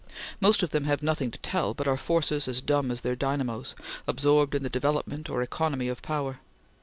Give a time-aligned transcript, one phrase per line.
[0.39, 3.75] Most of them have nothing to tell, but are forces as dumb as their dynamos,
[4.07, 6.39] absorbed in the development or economy of power.